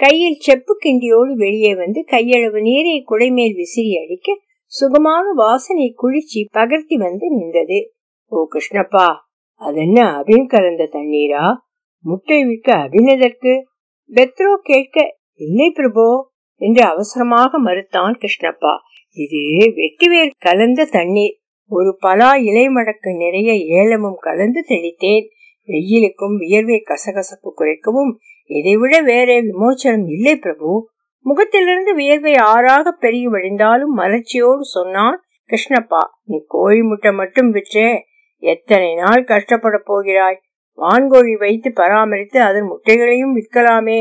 கையில் 0.00 0.36
செப்பு 0.38 0.72
கிண்டியோடு 0.84 1.32
வெளியே 1.34 1.74
வந்து 1.74 2.00
கையளவு 2.10 2.60
நீரை 2.60 3.04
குடைமேல் 3.10 3.54
விசிறி 3.54 3.92
அடிக்க 3.98 4.36
சுகமான 4.72 5.24
வாசனை 5.32 5.86
குளிர்ச்சி 5.96 6.40
பகர்த்தி 6.52 6.96
வந்து 6.96 7.26
நின்றது. 7.36 7.78
ஓ 8.32 8.46
கிருஷ்ணப்பா 8.52 9.06
அதென்ன 9.60 9.98
அபின் 10.18 10.46
கலந்த 10.46 10.88
தண்ணீரா? 10.92 11.44
முட்டை 12.04 12.44
விற்க 12.44 12.68
அபினதற்கு 12.74 13.52
பெத்ரோ 14.10 14.52
கேட்க 14.62 14.96
இல்லை 15.40 15.68
பிரபோ 15.76 16.08
என்று 16.60 16.82
அவசரமாக 16.84 17.60
மறுத்தான் 17.60 18.14
கிருஷ்ணப்பா. 18.22 18.74
இது 19.16 19.40
வெட்டிவேர் 19.80 20.32
கலந்த 20.38 20.86
தண்ணீர். 20.90 21.34
ஒரு 21.70 21.90
பலா 22.00 22.30
இலை 22.48 22.66
மடக்கு 22.68 23.10
நிறைய 23.16 23.50
ஏலமும் 23.80 24.18
கலந்து 24.20 24.60
தெளித்தேன். 24.68 25.26
வெயிலுக்கும் 25.68 26.36
வியர்வை 26.36 26.78
கசகசப்பு 26.82 27.50
குறைக்கவும் 27.56 28.12
இதைவிட 28.50 28.94
வேறே 29.02 29.36
விமோச்சனம் 29.40 30.06
இல்லை 30.08 30.34
பிரபு. 30.36 30.72
முகத்திலிருந்து 31.26 31.92
வியர்வை 31.94 32.34
ஆறாக 32.52 32.90
பெருகி 32.92 33.28
வழிந்தாலும் 33.28 33.94
மலர்ச்சியோடு 33.96 34.64
சொன்னான் 34.76 35.18
கிருஷ்ணப்பா 35.50 36.02
நீ 36.24 36.38
கோழி 36.46 36.82
முட்டை 36.82 37.10
மட்டும் 37.12 37.50
விற்றே. 37.52 37.88
எத்தனை 38.42 38.90
நாள் 38.94 39.22
கஷ்டப்பட 39.24 39.76
போகிறாய்? 39.84 40.38
வான்கோழி 40.78 41.34
வைத்து 41.38 41.68
பராமரித்து 41.72 42.38
அதன் 42.40 42.68
முட்டைகளையும் 42.68 43.34
விற்கலாமே. 43.36 43.98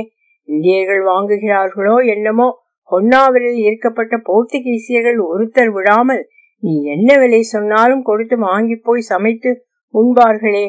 இந்தியர்கள் 0.49 1.03
வாங்குகிறார்களோ 1.03 1.95
என்னமோ 2.05 2.47
ஹொன்னாவிலில் 2.89 3.61
இருக்கப்பட்ட 3.67 4.15
போர்த்துகீசியர்கள் 4.27 5.19
ஒருத்தர் 5.31 5.71
விடாமல் 5.71 6.23
நீ 6.63 6.73
என்ன 6.83 7.09
விலை 7.17 7.41
சொன்னாலும் 7.53 8.03
கொடுத்து 8.03 8.35
வாங்கி 8.39 8.75
போய் 8.77 9.09
சமைத்து 9.09 9.51
உண்பார்களே? 9.93 10.65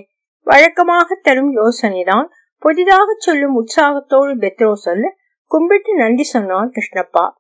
வழக்கமாக 0.47 1.19
தரும் 1.23 1.53
யோசனைதான். 1.53 2.27
புதிதாக 2.59 3.15
சொல்லும் 3.19 3.55
உற்சாகத்தோடு 3.55 4.37
பெத்ரோ 4.37 4.73
சொல்ல 4.73 5.17
கும்பிட்டு 5.47 5.95
நன்றி 5.95 6.23
சொன்னான் 6.23 6.73
கிருஷ்ணப்பா. 6.73 7.31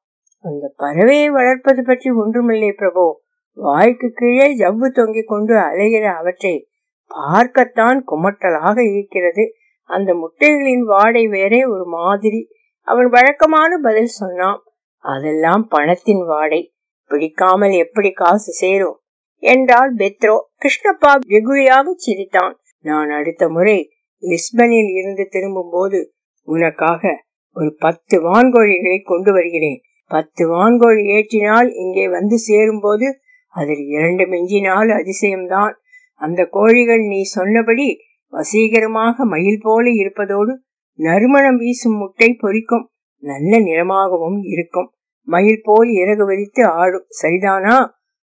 அந்த 0.41 0.75
பறவையை 0.79 1.27
வளர்ப்பது 1.27 1.85
பற்றி 1.85 2.11
ஒன்றுமில்லை 2.11 2.73
பிரபு. 2.73 3.23
வாய்க்கு 3.53 4.11
கீழே 4.15 4.59
ஜவ்வு 4.59 4.89
தொங்கிக் 4.89 5.29
கொண்டு 5.29 5.55
அலைகிற 5.55 6.15
அவற்றை 6.15 6.69
பார்க்கத்தான் 7.07 8.05
குமட்டலாக 8.07 8.79
இருக்கிறது. 8.93 9.55
அந்த 9.83 10.15
முட்டைகளின் 10.15 10.85
வாடை 10.85 11.27
வேறே 11.27 11.65
ஒரு 11.65 11.87
மாதிரி. 11.87 12.49
அவன் 12.81 13.09
வழக்கமான 13.09 13.79
பதில் 13.79 14.07
சொன்னான் 14.07 14.63
அதெல்லாம் 14.99 15.69
பணத்தின் 15.69 16.25
வாடை. 16.25 16.75
பிடிக்காமல் 17.05 17.71
எப்படி 17.71 18.11
காசு 18.11 18.53
சேரும்? 18.53 19.01
என்றால் 19.37 19.95
பெத்ரோ. 19.95 20.37
கிருஷ்ணப்பா 20.63 21.13
வெகுளியாக 21.29 21.93
சிரித்தான். 21.95 22.61
நான் 22.79 23.11
அடுத்த 23.11 23.49
முறை 23.49 23.93
லிஸ்பனில் 24.23 24.91
இருந்து 24.93 25.29
திரும்பும் 25.31 25.71
போது 25.71 26.13
உனக்காக 26.43 27.27
ஒரு 27.53 27.77
பத்து 27.79 28.17
வான்கோழிகளை 28.23 29.03
கொண்டு 29.05 29.33
வருகிறேன். 29.33 29.81
பத்து 30.07 30.49
வான்கோழி 30.49 31.03
ஏற்றினால் 31.17 31.69
இங்கே 31.75 32.09
வந்து 32.09 32.39
சேரும் 32.39 32.81
போது 32.81 33.21
அதில் 33.49 33.85
இரண்டு 33.87 34.25
மிஞ்சினால் 34.27 34.91
அதிசயம்தான். 34.91 35.73
அந்த 36.15 36.45
கோழிகள் 36.45 37.03
நீ 37.07 37.23
சொன்னபடி 37.23 37.97
வசீகரமாக 38.33 39.25
மயில் 39.25 39.61
போல 39.63 39.91
இருப்பதோடு 39.91 40.59
நறுமணம் 40.99 41.57
வீசும் 41.57 41.97
முட்டை 41.97 42.37
பொறிக்கும் 42.39 42.87
நல்ல 43.23 43.59
நிறமாகவும் 43.59 44.39
இருக்கும். 44.43 44.93
மயில் 45.29 45.63
போல் 45.63 45.89
இறகு 45.89 46.27
விரித்து 46.27 46.67
ஆடும். 46.67 47.07
சரிதானா? 47.23 47.77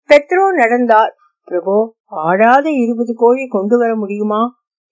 பெத்ரோ 0.10 0.46
நடந்தார். 0.54 1.13
பிரபோ 1.52 1.90
ஆடாத 2.06 2.70
இருபது 2.70 3.13
கோழி 3.16 3.48
கொண்டு 3.48 3.78
வர 3.78 3.96
முடியுமா? 3.96 4.42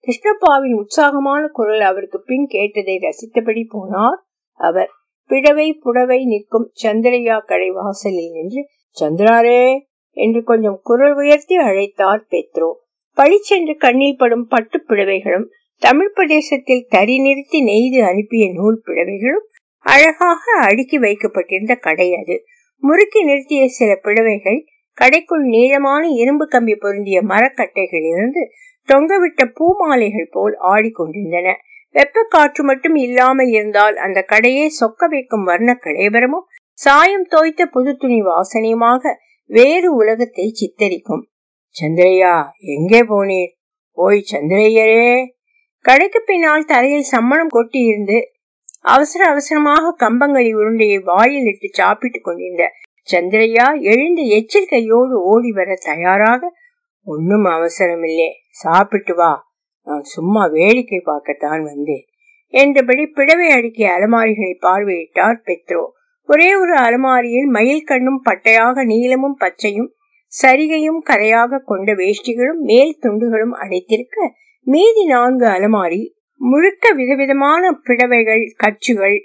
கிருஷ்ணப்பாவின் 0.06 0.72
உற்சாகமான 0.72 1.48
குரல் 1.48 1.80
அவருக்கு 1.80 2.22
பின் 2.22 2.46
கேட்டதை 2.46 2.98
ரசித்தபடி 2.98 3.62
போனார். 3.72 4.18
அவர் 4.54 4.90
பிடவை 5.26 5.72
புடவை 5.72 6.24
நிற்கும் 6.24 6.72
சந்திரையா 6.82 7.44
கடை 7.44 7.70
வாசலில் 7.70 8.30
நின்று 8.30 8.62
சந்திராரே 9.00 9.78
என்று 10.16 10.44
கொஞ்சம் 10.44 10.80
குரல் 10.82 11.14
உயர்த்தி 11.14 11.56
அழைத்தார் 11.56 12.22
பெத்ரோ. 12.30 12.70
பழிச்சென்று 13.16 13.76
கண்ணில் 13.76 14.18
படும் 14.18 14.46
பட்டு 14.46 14.84
பிடவைகளும் 14.88 15.46
தமிழ் 15.82 16.12
பிரதேசத்தில் 16.12 16.86
தறி 16.88 17.18
நிறுத்தி 17.18 17.60
நெய்து 17.64 18.04
அனுப்பிய 18.04 18.52
நூல் 18.52 18.82
பிடவைகளும் 18.86 19.46
அழகாக 19.78 20.42
அடுக்கி 20.60 20.98
வைக்கப்பட்டிருந்த 20.98 21.74
கடை 21.74 22.14
அது. 22.14 22.44
முறுக்கி 22.82 23.24
நிறுத்திய 23.24 23.66
சில 23.66 23.98
பிடவைகள் 24.02 24.60
கடைக்குள் 25.00 25.44
நீளமான 25.48 26.08
இரும்பு 26.08 26.48
கம்பி 26.48 26.74
பொருந்திய 26.74 27.22
மரக்கட்டைகளிலிருந்து 27.22 28.42
தொங்கவிட்ட 28.88 29.42
பூமாலைகள் 29.58 30.32
போல் 30.32 30.54
ஆடிக்கொண்டிருந்தன. 30.72 31.48
வெப்ப 31.94 32.24
காற்று 32.28 32.62
மட்டும் 32.64 32.96
இல்லாமல் 32.96 33.50
இருந்தால் 33.50 33.96
அந்த 33.96 34.18
கடையை 34.22 34.66
சொக்க 34.80 35.08
வைக்கும் 35.08 35.44
வர்ண 35.44 35.70
கடைபரமும் 35.76 36.46
சாயம் 36.78 37.26
தோய்த்த 37.26 37.62
புது 37.66 37.92
துணி 37.96 38.18
வாசனையுமாக 38.22 39.12
வேறு 39.50 39.88
உலகத்தை 39.94 40.46
சித்தரிக்கும். 40.50 41.22
சந்திரையா 41.76 42.34
எங்கே 42.74 43.00
போனீர்? 43.02 43.52
ஓய் 43.98 44.22
சந்திரையரே 44.32 45.14
கடைக்கு 45.84 46.20
பின்னால் 46.20 46.64
தரையில் 46.64 47.10
சம்மணம் 47.12 47.52
கொட்டி 47.52 47.80
இருந்து 47.84 48.18
அவசர 48.84 49.22
அவசரமாக 49.28 49.94
கம்பங்களை 50.00 50.50
உருண்டையை 50.54 50.98
வாயில் 51.02 51.46
இட்டு 51.46 51.68
சாப்பிட்டுக் 51.72 52.24
கொண்டிருந்த 52.24 52.64
சந்திரையா 53.08 53.66
எழுந்த 53.82 54.20
எச்சரிக்கையோடு 54.36 55.16
ஓடி 55.24 55.50
வர 55.52 55.70
தயாராக 55.84 56.50
ஒன்னும் 57.06 57.44
அவசரமில்லை. 57.44 58.30
சாப்பிட்டு 58.50 59.14
வா. 59.14 59.32
நான் 59.86 60.02
சும்மா 60.02 60.46
வேடிக்கை 60.46 61.00
பார்க்கத்தான் 61.04 61.62
வந்தேன். 61.62 62.04
என்றபடி 62.54 63.06
பிடவை 63.06 63.48
அடுக்கிய 63.48 63.86
அலமாரிகளை 63.96 64.52
பார்வையிட்டார் 64.60 65.38
பெத்ரோ. 65.46 65.82
ஒரே 66.28 66.54
ஒரு 66.54 66.74
அலமாரியில் 66.76 67.48
மயில் 67.48 67.84
கண்ணும் 67.84 68.22
பட்டையாக 68.30 68.84
நீளமும் 68.84 69.36
பச்சையும் 69.40 69.90
சரிகையும் 70.32 71.00
கரையாக 71.10 71.58
கொண்ட 71.64 71.92
வேஷ்டிகளும் 71.92 72.60
மேல் 72.60 72.98
துண்டுகளும் 73.02 73.54
அடைத்திருக்க 73.54 74.28
மீதி 74.66 75.04
நான்கு 75.04 75.46
அலமாரி 75.46 76.02
முழுக்க 76.40 76.92
விதவிதமான 76.92 77.72
பிடவைகள் 77.84 78.44
கச்சுகள் 78.62 79.18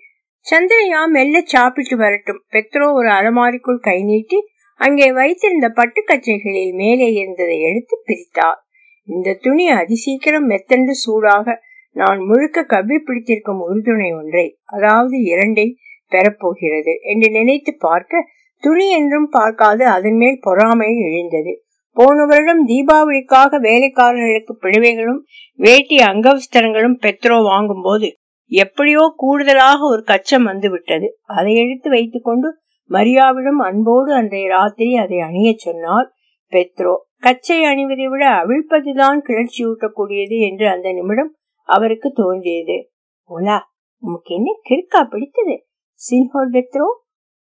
சந்திரையா 0.46 1.10
மெல்ல 1.12 1.41
சாப்பிட்டு 1.43 1.98
வரட்டும். 1.98 2.41
பெத்ரோ 2.51 2.93
ஒரு 2.93 3.07
அலமாரிக்குள் 3.07 3.79
கை 3.79 4.03
நீட்டி 4.03 4.39
அங்கே 4.79 5.07
வைத்திருந்த 5.12 5.67
பட்டு 5.69 6.01
கச்சைகளில் 6.03 6.74
மேலே 6.74 7.07
இருந்ததை 7.13 7.57
எடுத்து 7.62 7.96
பிரித்தார். 8.05 8.60
இந்த 9.07 9.38
துணி 9.41 9.65
அதிசீக்கிரம் 9.72 10.48
மெத்தண்டு 10.51 10.93
சூடாக 11.03 11.55
நான் 11.96 12.19
முழுக்க 12.22 12.63
கவ்வி 12.65 12.98
பிடித்திருக்கும் 13.00 13.62
உறுதுணை 13.65 14.10
ஒன்றை 14.12 14.46
அதாவது 14.75 15.17
இரண்டை 15.31 15.67
பெறப்போகிறது 16.12 16.93
என்று 17.03 17.29
நினைத்து 17.29 17.72
பார்க்க 17.77 18.27
துணி 18.63 18.86
என்றும் 18.89 19.29
பார்க்காது 19.29 19.84
அதன் 19.88 20.17
மேல் 20.17 20.38
பொறாமை 20.39 20.91
எழுந்தது. 21.07 21.53
போன 21.98 22.25
வருடம் 22.25 22.63
தீபாவளிக்காக 22.67 23.60
வேலைக்காரர்களுக்கு 23.60 24.53
பிழவைகளும் 24.63 25.22
வேட்டி 25.60 25.98
அங்கவஸ்தரங்களும் 26.07 26.98
பெத்ரோ 27.05 27.38
வாங்கும் 27.43 27.84
போது 27.84 28.07
எப்படியோ 28.51 29.03
கூடுதலாக 29.17 29.79
ஒரு 29.88 30.03
கச்சம் 30.03 30.43
வந்து 30.43 30.67
விட்டது 30.69 31.07
அதை 31.36 31.53
எடுத்து 31.55 31.88
வைத்துக் 31.89 32.27
கொண்டு 32.27 32.50
மரியாவிடம் 32.89 33.62
அன்போடு 33.62 34.13
அன்றைய 34.13 34.48
ராத்திரி 34.50 34.96
அதை 34.96 35.20
அணிய 35.20 35.53
சொன்னார். 35.58 36.13
பெத்ரோ 36.53 36.94
கச்சை 37.17 37.58
அணிவதை 37.63 38.06
விட 38.10 38.24
அவிழ்ப்பதுதான் 38.29 39.20
கிளர்ச்சியூட்டக்கூடியது 39.27 40.38
என்று 40.50 40.70
அந்த 40.70 40.91
நிமிடம் 40.91 41.32
அவருக்கு 41.70 42.12
தோன்றியது. 42.12 42.77
ஓலா 43.29 43.58
உமக்கு 44.03 44.36
என்ன 44.36 44.50
கிறுக்கா 44.70 45.01
பிடித்தது? 45.10 45.56
சின்ஹோர் 46.00 46.51
பெத்ரோ 46.51 46.88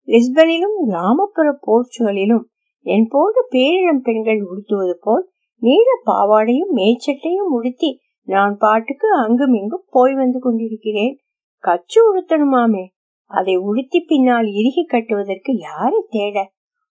லிஸ்பனிலும் 0.09 0.77
கிராமப்புற 0.85 1.59
போர்ச்சுகளிலும் 1.67 2.45
என் 2.87 3.07
போன்ற 3.09 3.39
பேரிடம் 3.51 4.03
பெண்கள் 4.03 4.41
உடுத்துவது 4.41 4.95
போல் 5.01 5.25
நீல 5.63 5.89
பாவாடையும் 6.05 6.73
மேச்சட்டையும் 6.75 7.51
உடுத்தி 7.51 7.91
நான் 8.29 8.57
பாட்டுக்கு 8.57 9.09
அங்கும் 9.15 9.53
இங்கும் 9.53 9.87
போய் 9.91 10.15
வந்து 10.15 10.39
கொண்டிருக்கிறேன். 10.39 11.15
கச்சு 11.65 12.01
உடுத்தணுமாமே? 12.09 12.85
அதை 13.31 13.55
உடுத்தி 13.57 14.01
பின்னால் 14.01 14.49
இறுகி 14.51 14.85
கட்டுவதற்கு 14.85 15.53
யாரை 15.59 16.01
தேட? 16.09 16.37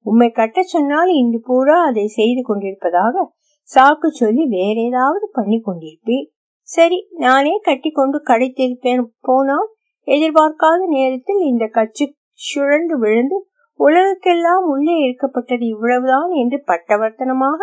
உம்மை 0.05 0.29
கட்ட 0.29 0.63
சொன்னால் 0.63 1.11
இன்று 1.11 1.39
பூரா 1.45 1.77
அதை 1.83 2.05
செய்து 2.07 2.41
கொண்டிருப்பதாக 2.41 3.25
சாக்கு 3.69 4.07
சொல்லி 4.07 4.43
வேற 4.47 4.75
ஏதாவது 4.81 5.25
பண்ணி 5.33 5.57
கொண்டிருப்பேன் 5.59 6.27
சரி 6.67 6.99
நானே 7.17 7.59
கட்டி 7.61 7.89
கொண்டு 7.89 8.17
கடைத்திருப்பேன் 8.23 9.03
போனால் 9.19 9.67
எதிர்பார்க்காத 10.07 10.79
நேரத்தில் 10.87 11.41
இந்த 11.41 11.65
கச்சு 11.67 12.05
சுழண்டு 12.39 12.95
விழுந்து 12.97 13.37
உலகக்கெல்லாம் 13.79 14.65
உள்ளே 14.65 14.95
இருக்கப்பட்டது 15.05 15.65
இவ்வளவுதான் 15.65 16.31
என்று 16.31 16.57
பட்டவர்த்தனமாக 16.67 17.59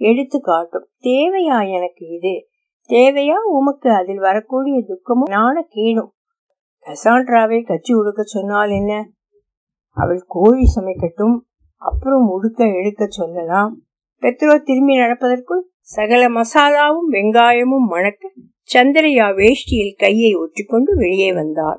எடுத்து 0.00 0.40
காட்டும். 0.40 0.86
தேவையா 1.02 1.58
எனக்கு 1.70 2.04
இது? 2.08 2.34
தேவையா 2.90 3.38
உமக்கு 3.50 3.88
அதில் 3.90 4.18
வரக்கூடிய 4.18 4.76
துக்கமும் 4.86 5.30
நாண 5.30 5.56
கீழும் 5.68 6.12
கசாண்ட்ராவை 6.86 7.58
கச்சி 7.62 7.92
உடுக்க 7.92 8.22
சொன்னால் 8.24 8.70
என்ன? 8.70 8.92
அவள் 9.96 10.22
கோழி 10.26 10.64
சமைக்கட்டும் 10.76 11.36
அப்புறம் 11.82 12.26
உடுக்க 12.28 12.60
எடுக்க 12.74 13.06
சொல்லலாம். 13.08 13.72
பெத்ரோ 14.22 14.54
திரும்பி 14.62 14.94
நடப்பதற்குள் 14.96 15.62
சகல 15.88 16.22
மசாலாவும் 16.28 17.08
வெங்காயமும் 17.10 17.86
மணக்க 17.88 18.32
சந்திரையா 18.74 19.26
வேஷ்டியில் 19.36 19.94
கையை 19.96 20.32
ஒற்றிக்கொண்டு 20.34 20.92
வெளியே 20.94 21.30
வந்தார் 21.32 21.78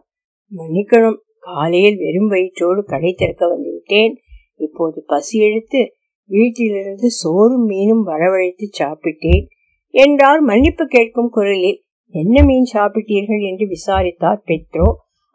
மன்னிக்கணும் 0.52 1.20
காலையில் 1.40 1.98
வெறும் 1.98 2.32
வயிற்றோடு 2.32 2.82
கடை 2.84 3.12
திறக்க 3.14 3.44
வந்துவிட்டேன். 3.46 4.14
இப்போது 4.60 5.00
பசி 5.08 5.38
எடுத்து 5.40 5.82
வீட்டிலிருந்து 6.30 7.08
சோறும் 7.12 7.66
மீனும் 7.70 8.04
வரவழைத்து 8.06 8.66
சாப்பிட்டேன் 8.80 9.46
என்றார் 9.94 10.42
மன்னிப்பு 10.42 10.84
கேட்கும் 10.86 11.30
குரலில் 11.30 11.80
என்ன 12.12 12.44
மீன் 12.44 12.68
சாப்பிட்டீர்கள்? 12.74 13.42
என்று 13.50 13.66
விசாரித்தார் 13.68 14.42
பெட்ரோ 14.46 14.88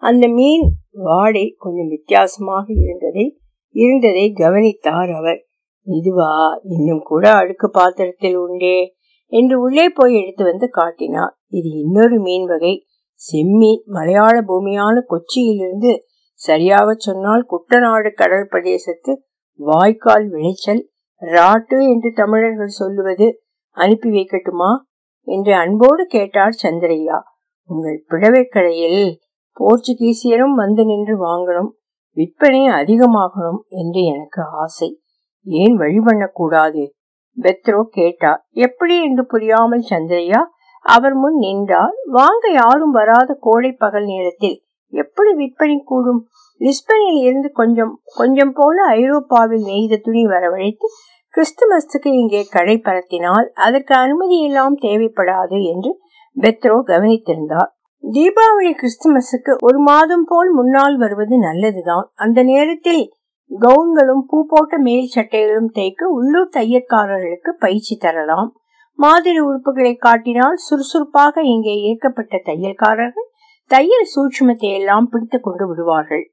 அந்த 0.03 0.29
மீன் 0.29 0.65
வாடை 0.91 1.55
கொஞ்சம் 1.59 1.89
வித்தியாசமாக 1.89 2.73
இருந்ததை 2.73 3.39
இருந்ததை 3.75 4.33
கவனித்தார் 4.33 5.11
அவர். 5.11 5.41
இதுவா? 5.87 6.61
இன்னும் 6.65 7.03
கூட 7.03 7.33
அழுக்கு 7.33 7.71
பாத்திரத்தில் 7.71 8.37
உண்டே? 8.37 8.95
என்று 9.33 9.61
உள்ளே 9.61 9.89
போய் 9.89 10.15
எடுத்து 10.23 10.45
வந்து 10.45 10.69
காட்டினார். 10.69 11.35
இது 11.49 11.69
இன்னொரு 11.69 12.21
மீன் 12.21 12.47
வகை. 12.47 12.85
செம்மீன். 13.21 13.83
மலையாள 13.85 14.41
பூமியான 14.41 15.03
கொச்சியிலிருந்து 15.11 15.93
சரியாக 16.33 16.95
சொன்னால் 16.97 17.47
குட்டநாடு 17.51 18.15
கடல் 18.15 18.49
பிரதேசத்து 18.53 19.13
வாய்க்கால் 19.59 20.29
விளைச்சல். 20.29 20.83
ராட்டு 21.23 21.77
என்று 21.89 22.13
தமிழர்கள் 22.15 22.79
சொல்லுவது. 22.81 23.43
அனுப்பி 23.77 24.09
வைக்கட்டுமா? 24.09 24.71
என்று 25.27 25.53
அன்போடு 25.55 26.05
கேட்டார் 26.07 26.61
சந்திரையா 26.63 27.19
உங்கள் 27.71 27.99
பிடவை 28.09 28.43
கடையில் 28.47 29.01
போர்ச்சுகீசியரும் 29.57 30.55
வந்து 30.55 30.83
நின்று 30.85 31.15
வாங்கணும் 31.25 31.71
விற்பனை 32.17 32.61
அதிகமாகணும் 32.73 33.61
என்று 33.73 34.03
எனக்கு 34.05 34.43
ஆசை. 34.63 34.89
ஏன் 35.47 35.75
வழி 35.75 36.01
பண்ணக்கூடாது? 36.01 36.85
பெத்ரோ 37.37 37.81
கேட்டார். 37.91 38.41
எப்படி 38.59 38.95
என்று 39.03 39.23
புரியாமல் 39.27 39.85
சந்திரையா 39.91 40.41
அவர் 40.87 41.15
முன் 41.15 41.37
நின்றார். 41.37 41.97
வாங்க 42.11 42.45
யாரும் 42.53 42.91
வராத 42.91 43.31
கோடை 43.41 43.71
பகல் 43.73 44.05
நேரத்தில் 44.05 44.57
எப்படி 44.93 45.31
விற்பனை 45.35 45.77
கூடும்? 45.85 46.21
லிஸ்பனில் 46.61 47.21
இருந்து 47.23 47.49
கொஞ்சம் 47.53 47.93
கொஞ்சம் 48.15 48.53
போல 48.53 48.77
ஐரோப்பாவில் 48.97 49.65
நெய்த 49.65 49.97
துணி 49.97 50.23
வரவழைத்து 50.27 50.87
கிறிஸ்துமஸுக்கு 51.37 52.11
இங்கே 52.21 52.43
கடை 52.51 52.77
பரத்தினால் 52.79 53.47
அதற்கு 53.55 53.95
அனுமதி 53.95 54.37
எல்லாம் 54.41 54.77
தேவைப்படாது 54.77 55.59
என்று 55.73 55.91
பெத்ரோ 56.37 56.77
கவனித்திருந்தார். 56.91 57.71
தீபாவளி 58.05 58.73
கிறிஸ்துமஸுக்கு 58.73 59.53
ஒரு 59.59 59.79
மாதம் 59.79 60.25
போல் 60.25 60.51
முன்னால் 60.51 60.97
வருவது 60.97 61.37
நல்லதுதான். 61.39 62.07
அந்த 62.15 62.43
நேரத்தில் 62.43 63.03
கவுன்களும் 63.51 64.23
பூ 64.27 64.39
போட்ட 64.47 64.79
மேல் 64.79 65.09
சட்டைகளும் 65.15 65.71
தைக்க 65.75 66.09
உள்ளூர் 66.11 66.55
தையற்காரர்களுக்கு 66.57 67.51
பயிற்சி 67.59 67.97
தரலாம். 67.97 68.49
மாதிரி 68.99 69.39
உறுப்புகளை 69.41 69.95
காட்டினால் 69.97 70.57
சுறுசுறுப்பாக 70.57 71.43
இங்கே 71.45 71.75
இயக்கப்பட்ட 71.83 72.41
தையல்காரர்கள் 72.47 73.29
தையல் 73.71 74.09
சூட்சுமத்தை 74.15 74.71
எல்லாம் 74.71 75.09
பிடித்துக் 75.09 75.43
கொண்டு 75.43 75.65
விடுவார்கள். 75.67 76.25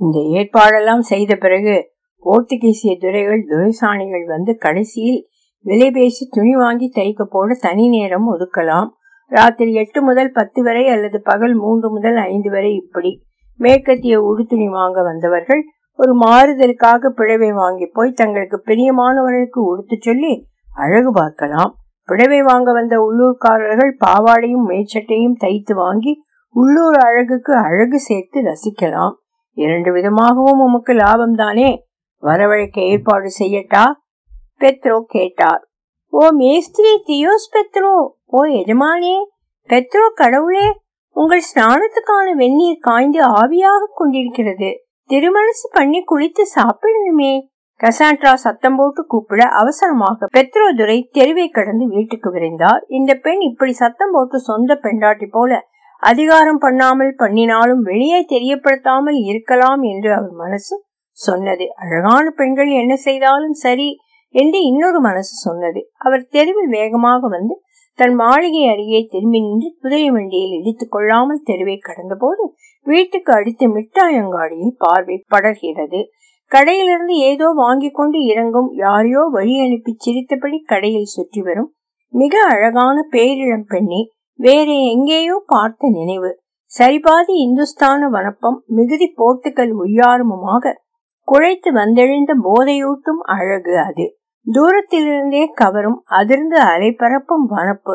இந்த 0.00 0.18
ஏற்பாடெல்லாம் 0.38 1.04
செய்த 1.10 1.32
பிறகு 1.36 1.74
போர்த்துகீசிய 2.24 2.92
துறைகள் 2.98 3.42
துரைசாணிகள் 3.50 4.24
வந்து 4.24 4.52
கடைசியில் 4.56 5.20
விலை 5.64 5.90
பேசி 5.90 6.24
துணி 6.30 6.54
வாங்கி 6.54 6.86
தைக்க 6.94 7.22
போட 7.24 7.56
தனி 7.60 7.84
நேரம் 7.88 8.26
ஒதுக்கலாம். 8.32 8.88
ராத்திரி 9.30 9.72
எட்டு 9.72 10.02
முதல் 10.02 10.32
பத்து 10.32 10.60
வரை 10.62 10.88
அல்லது 10.88 11.18
பகல் 11.22 11.54
மூன்று 11.54 11.88
முதல் 11.90 12.18
ஐந்து 12.30 12.50
வரை 12.50 12.72
இப்படி 12.74 13.12
மேற்கத்திய 13.60 14.14
உடுத்துணி 14.20 14.66
வாங்க 14.68 15.02
வந்தவர்கள் 15.02 15.62
ஒரு 15.98 16.12
மாறுதலுக்காக 16.16 17.10
பிழவை 17.18 17.50
வாங்கி 17.52 17.86
போய் 17.86 18.18
தங்களுக்கு 18.20 18.58
பிரியமானவர்களுக்கு 18.66 19.60
உடுத்து 19.70 19.96
சொல்லி 20.00 20.32
அழகு 20.74 21.10
பார்க்கலாம். 21.12 21.72
பிழவை 22.08 22.40
வாங்க 22.42 22.72
வந்த 22.72 22.94
உள்ளூர்காரர்கள் 23.06 23.92
பாவாடையும் 24.04 24.68
மேற்சட்டையும் 24.68 25.36
தைத்து 25.40 25.74
வாங்கி 25.74 26.12
உள்ளூர் 26.54 26.98
அழகுக்கு 26.98 27.52
அழகு 27.68 27.98
சேர்த்து 27.98 28.38
ரசிக்கலாம். 28.42 29.14
இரண்டு 29.56 29.90
விதமாகவும் 29.92 30.62
உமக்கு 30.66 30.92
லாபம் 30.92 31.34
தானே 31.34 31.70
வரவழைக்க 32.22 32.78
ஏற்பாடு 32.92 33.28
செய்யட்டா? 33.38 33.84
பெத்ரோ 34.60 34.96
கேட்டார். 35.08 35.62
ஓ 36.12 36.24
மேஸ்திரி 36.32 36.92
தியோஸ் 37.08 37.46
பெத்ரோ. 37.54 37.94
ஓ 38.26 38.42
எஜமானே. 38.60 39.16
பெத்ரோ 39.70 40.04
கடவுளே. 40.14 40.66
உங்கள் 41.16 41.46
ஸ்நானத்துக்கான 41.48 42.26
வெந்நீர் 42.34 42.78
காய்ந்து 42.80 43.20
ஆவியாக 43.40 43.90
கொண்டிருக்கிறது. 43.94 44.70
திருமணசு 45.10 45.66
பண்ணி 45.72 46.00
குளித்து 46.02 46.44
சாப்பிடணுமே. 46.58 47.32
கசாண்ட்ரா 47.80 48.32
சத்தம் 48.34 48.76
போட்டு 48.76 49.02
கூப்பிட 49.06 49.42
அவசரமாக 49.60 50.26
பெத்ரோ 50.36 50.66
துரை 50.74 50.98
தெருவை 51.12 51.46
கடந்து 51.48 51.84
வீட்டுக்கு 51.86 52.28
விரைந்தார். 52.30 52.82
இந்த 52.88 53.12
பெண் 53.14 53.40
இப்படி 53.40 53.72
சத்தம் 53.72 54.12
போட்டு 54.12 54.38
சொந்த 54.40 54.74
பெண்டாட்டி 54.74 55.26
போல 55.26 55.60
அதிகாரம் 56.02 56.58
பண்ணாமல் 56.58 57.12
பண்ணினாலும் 57.14 57.82
வெளியே 57.82 58.20
தெரியப்படுத்தாமல் 58.30 59.18
இருக்கலாம் 59.24 59.82
என்று 59.82 60.10
அவர் 60.14 60.34
மனசு 60.36 60.74
சொன்னது. 61.18 61.66
அழகான 61.82 62.24
பெண்கள் 62.30 62.70
என்ன 62.80 62.94
செய்தாலும் 63.06 63.56
சரி 63.64 63.88
என்று 64.34 64.58
இன்னொரு 64.70 64.98
மனசு 65.00 65.34
சொன்னது. 65.46 65.80
அவர் 65.98 66.24
தெருவில் 66.30 66.70
வேகமாக 66.70 67.28
வந்து 67.28 67.54
தன் 67.98 68.14
மாளிகை 68.14 68.62
அருகே 68.68 69.00
திரும்பி 69.04 69.40
நின்று 69.40 69.68
குதிரை 69.82 70.06
வண்டியில் 70.10 70.54
இடித்துக் 70.58 70.92
கொள்ளாமல் 70.92 71.42
தெருவை 71.42 71.76
கடந்த 71.78 72.14
போது 72.14 72.44
வீட்டுக்கு 72.86 73.30
அடுத்து 73.32 73.66
மிட்டாயங்காடியில் 73.68 74.78
பார்வை 74.78 75.16
படர்கிறது. 75.34 76.00
கடையிலிருந்து 76.52 77.14
ஏதோ 77.28 77.46
வாங்கி 77.54 77.90
கொண்டு 77.90 78.18
இறங்கும் 78.24 78.70
யாரையோ 78.76 79.22
வழி 79.32 79.54
அனுப்பி 79.58 79.92
சிரித்தபடி 79.96 80.58
கடையில் 80.62 81.12
சுற்றி 81.14 81.42
வரும் 81.42 81.70
மிக 82.14 82.34
அழகான 82.46 82.96
பேரிளம் 83.12 83.66
பெண்ணி 83.68 84.00
வேற 84.38 84.68
எங்கேயோ 84.94 85.36
பார்த்த 85.46 85.90
நினைவு. 85.90 86.30
சரிபாதி 86.70 87.34
இந்துஸ்தான 87.46 88.08
வனப்பம் 88.08 88.58
மிகுதி 88.68 89.08
போர்த்துக்கல் 89.18 89.72
உய்யாரமுமாக 89.76 90.74
குழைத்து 91.28 91.70
வந்தெழுந்த 91.72 92.32
போதையூட்டும் 92.44 93.20
அழகு 93.34 93.74
அது. 93.78 94.06
தூரத்திலிருந்தே 94.46 95.42
கவரும் 95.52 96.02
அதிர்ந்து 96.10 96.58
அலைபரப்பும் 96.62 97.46
வனப்பு. 97.50 97.94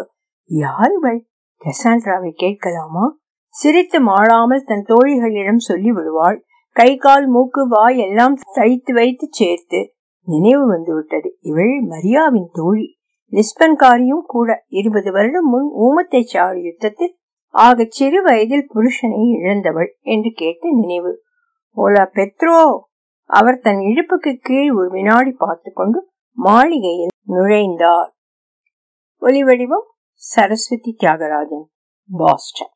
யாருவள் 0.49 1.19
கெசாண்ட்ராவை 1.61 2.31
கேட்கலாமா? 2.35 3.05
சிரித்து 3.53 3.99
மாளாமல் 3.99 4.65
தன் 4.65 4.85
தோழிகளிடம் 4.87 5.61
சொல்லி 5.61 5.91
விடுவாள் 5.91 6.37
கை 6.75 6.97
கால் 6.97 7.27
மூக்கு 7.27 7.67
வாய் 7.67 7.97
எல்லாம் 7.97 8.35
தைத்து 8.55 8.91
வைத்து 8.93 9.27
சேர்த்து 9.29 9.79
நினைவு 10.27 10.67
வந்துவிட்டது. 10.67 11.29
இவள் 11.41 11.75
மரியாவின் 11.89 12.49
தோழி. 12.51 12.87
லிஸ்பன்காரியும் 13.33 14.25
கூட 14.25 14.49
இருபது 14.69 15.11
வருடம் 15.11 15.47
முன் 15.47 15.69
ஊமத்தை 15.77 16.21
சாறு 16.23 16.59
யுத்தத்தில் 16.61 17.15
ஆக 17.55 17.85
சிறு 17.89 18.21
வயதில் 18.21 18.69
புருஷனை 18.73 19.21
இழந்தவள் 19.37 19.89
என்று 20.01 20.31
கேட்ட 20.35 20.69
நினைவு. 20.71 21.11
ஓலா 21.77 22.05
பெத்ரோ! 22.13 22.59
அவர் 23.29 23.59
தன் 23.59 23.77
இடுப்புக்கு 23.77 24.37
கீழ் 24.41 24.71
ஒரு 24.71 24.89
வினாடி 24.89 25.31
பார்த்து 25.31 25.71
கொண்டு 25.73 25.99
மாளிகையில் 26.37 27.13
நுழைந்தார். 27.27 28.11
ஒலிவடிவம் 29.21 29.87
சரஸ்வதி 30.13 30.95
தியாகராஜன் 30.99 31.65
பாஸ்டன். 32.17 32.73